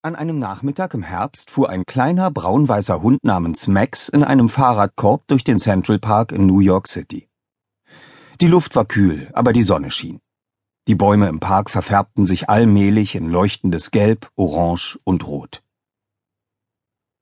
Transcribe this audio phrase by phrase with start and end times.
[0.00, 5.26] An einem Nachmittag im Herbst fuhr ein kleiner braun-weißer Hund namens Max in einem Fahrradkorb
[5.26, 7.28] durch den Central Park in New York City.
[8.40, 10.20] Die Luft war kühl, aber die Sonne schien.
[10.86, 15.64] Die Bäume im Park verfärbten sich allmählich in leuchtendes Gelb, Orange und Rot.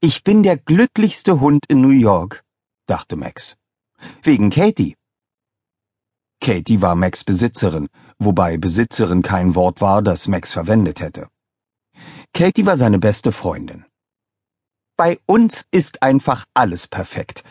[0.00, 2.44] Ich bin der glücklichste Hund in New York,
[2.86, 3.56] dachte Max.
[4.22, 4.94] Wegen Katie.
[6.40, 7.88] Katie war Max Besitzerin,
[8.20, 11.28] wobei Besitzerin kein Wort war, das Max verwendet hätte.
[12.32, 13.84] Katie war seine beste Freundin.
[14.96, 17.42] Bei uns ist einfach alles perfekt,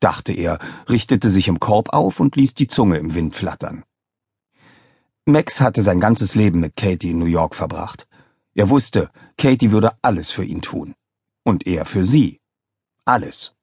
[0.00, 0.58] dachte er,
[0.88, 3.84] richtete sich im Korb auf und ließ die Zunge im Wind flattern.
[5.28, 8.06] Max hatte sein ganzes Leben mit Katie in New York verbracht.
[8.54, 10.94] Er wusste, Katie würde alles für ihn tun.
[11.44, 12.40] Und er für sie.
[13.04, 13.54] Alles.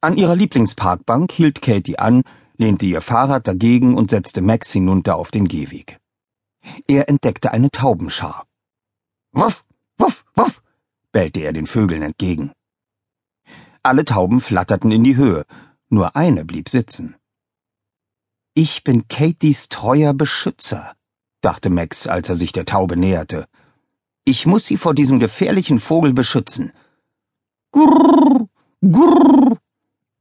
[0.00, 2.22] An ihrer Lieblingsparkbank hielt Katie an,
[2.56, 5.98] lehnte ihr Fahrrad dagegen und setzte Max hinunter auf den Gehweg.
[6.88, 8.47] Er entdeckte eine Taubenschar.
[9.40, 9.64] Wuff,
[9.98, 10.60] wuff, wuff,
[11.12, 12.50] bellte er den Vögeln entgegen.
[13.84, 15.44] Alle Tauben flatterten in die Höhe,
[15.88, 17.14] nur eine blieb sitzen.
[18.54, 20.96] Ich bin Katies treuer Beschützer,
[21.40, 23.46] dachte Max, als er sich der Taube näherte.
[24.24, 26.72] Ich muss sie vor diesem gefährlichen Vogel beschützen.
[27.70, 28.48] Gurr,
[28.80, 29.56] gurr.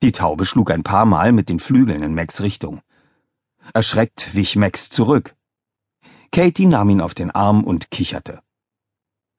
[0.03, 2.81] Die Taube schlug ein paar Mal mit den Flügeln in Max Richtung.
[3.73, 5.35] Erschreckt wich Max zurück.
[6.31, 8.43] Katie nahm ihn auf den Arm und kicherte.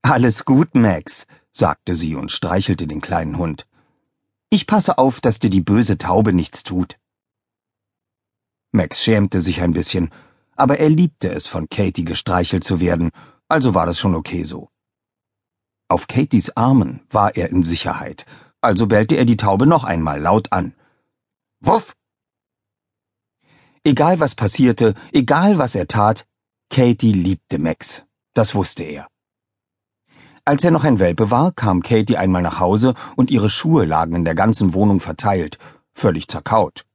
[0.03, 3.67] Alles gut, Max, sagte sie und streichelte den kleinen Hund.
[4.51, 6.99] Ich passe auf, dass dir die böse Taube nichts tut.
[8.73, 10.11] Max schämte sich ein bisschen,
[10.57, 13.11] aber er liebte es, von Katie gestreichelt zu werden,
[13.49, 14.71] also war das schon okay so.
[15.89, 18.27] Auf Katies Armen war er in Sicherheit,
[18.61, 20.75] also bellte er die Taube noch einmal laut an.
[21.61, 21.95] Wuff!
[23.85, 26.27] Egal was passierte, egal was er tat,
[26.71, 28.05] Katie liebte Max,
[28.35, 29.09] das wusste er.
[30.49, 34.15] Als er noch ein Welpe war, kam Katie einmal nach Hause und ihre Schuhe lagen
[34.15, 35.59] in der ganzen Wohnung verteilt,
[35.93, 36.87] völlig zerkaut.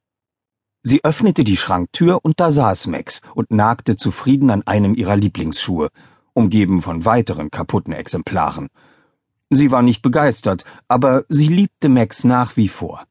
[0.82, 5.90] Sie öffnete die Schranktür und da saß Max und nagte zufrieden an einem ihrer Lieblingsschuhe,
[6.34, 8.70] umgeben von weiteren kaputten Exemplaren.
[9.52, 13.04] Sie war nicht begeistert, aber sie liebte Max nach wie vor.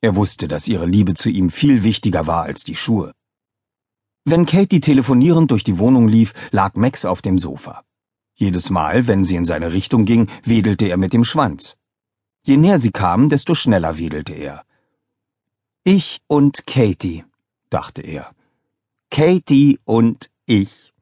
[0.00, 3.12] Er wusste, dass ihre Liebe zu ihm viel wichtiger war als die Schuhe.
[4.24, 7.82] Wenn Katie telefonierend durch die Wohnung lief, lag Max auf dem Sofa.
[8.38, 11.78] Jedes Mal, wenn sie in seine Richtung ging, wedelte er mit dem Schwanz.
[12.44, 14.64] Je näher sie kam, desto schneller wedelte er.
[15.84, 17.24] Ich und Katie,
[17.70, 18.34] dachte er.
[19.10, 20.92] Katie und ich.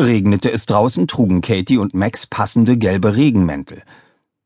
[0.00, 3.82] Regnete es draußen, trugen Katie und Max passende gelbe Regenmäntel.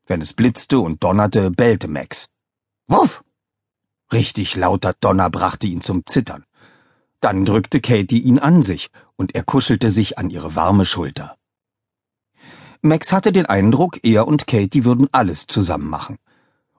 [0.06, 2.28] Wenn es blitzte und donnerte, bellte Max.
[2.88, 3.22] Wuff!
[4.12, 6.44] Richtig lauter Donner brachte ihn zum Zittern.
[7.24, 11.38] Dann drückte Katie ihn an sich, und er kuschelte sich an ihre warme Schulter.
[12.82, 16.18] Max hatte den Eindruck, er und Katie würden alles zusammen machen.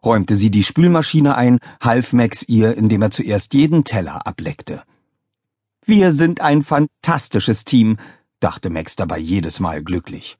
[0.06, 4.84] Räumte sie die Spülmaschine ein, half Max ihr, indem er zuerst jeden Teller ableckte.
[5.84, 7.98] Wir sind ein fantastisches Team,
[8.40, 10.38] dachte Max dabei jedes Mal glücklich.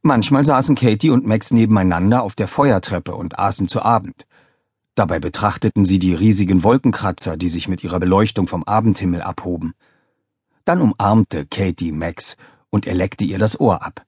[0.00, 4.24] Manchmal saßen Katie und Max nebeneinander auf der Feuertreppe und aßen zu Abend.
[4.94, 9.74] Dabei betrachteten sie die riesigen Wolkenkratzer, die sich mit ihrer Beleuchtung vom Abendhimmel abhoben.
[10.64, 12.36] Dann umarmte Katie Max
[12.70, 14.06] und er leckte ihr das Ohr ab.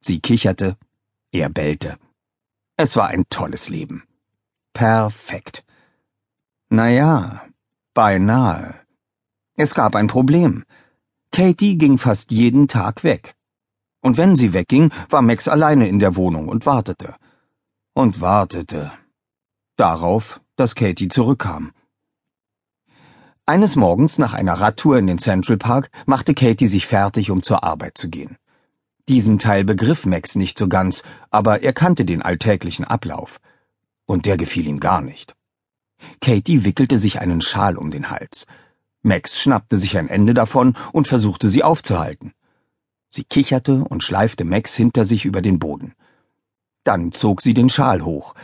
[0.00, 0.76] Sie kicherte,
[1.30, 1.98] er bellte.
[2.76, 4.04] Es war ein tolles Leben.
[4.72, 5.64] Perfekt.
[6.68, 7.42] Na ja,
[7.92, 8.74] beinahe.
[9.56, 10.64] Es gab ein Problem.
[11.30, 13.36] Katie ging fast jeden Tag weg.
[14.00, 17.14] Und wenn sie wegging, war Max alleine in der Wohnung und wartete.
[17.94, 18.92] Und wartete.
[19.76, 21.72] Darauf, dass Katie zurückkam.
[23.44, 27.64] Eines Morgens nach einer Radtour in den Central Park machte Katie sich fertig, um zur
[27.64, 28.36] Arbeit zu gehen.
[29.08, 33.40] Diesen Teil begriff Max nicht so ganz, aber er kannte den alltäglichen Ablauf.
[34.06, 35.34] Und der gefiel ihm gar nicht.
[36.20, 38.46] Katie wickelte sich einen Schal um den Hals.
[39.02, 42.32] Max schnappte sich ein Ende davon und versuchte sie aufzuhalten.
[43.08, 45.94] Sie kicherte und schleifte Max hinter sich über den Boden.
[46.84, 48.34] Dann zog sie den Schal hoch.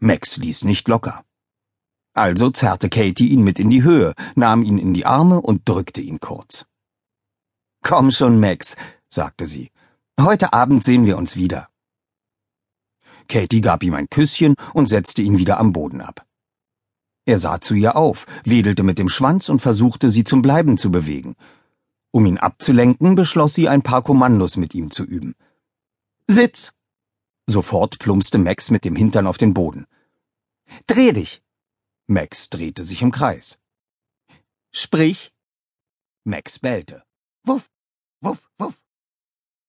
[0.00, 1.24] Max ließ nicht locker.
[2.14, 6.00] Also zerrte Katie ihn mit in die Höhe, nahm ihn in die Arme und drückte
[6.00, 6.66] ihn kurz.
[7.82, 8.76] Komm schon, Max,
[9.08, 9.70] sagte sie.
[10.20, 11.68] Heute Abend sehen wir uns wieder.
[13.28, 16.26] Katie gab ihm ein Küsschen und setzte ihn wieder am Boden ab.
[17.24, 20.90] Er sah zu ihr auf, wedelte mit dem Schwanz und versuchte, sie zum Bleiben zu
[20.90, 21.36] bewegen.
[22.10, 25.34] Um ihn abzulenken, beschloss sie, ein paar Kommandos mit ihm zu üben.
[26.26, 26.72] Sitz!
[27.50, 29.86] Sofort plumpste Max mit dem Hintern auf den Boden.
[30.86, 31.42] Dreh dich!
[32.06, 33.58] Max drehte sich im Kreis.
[34.70, 35.32] Sprich!
[36.24, 37.04] Max bellte.
[37.44, 37.70] Wuff,
[38.20, 38.78] wuff, wuff.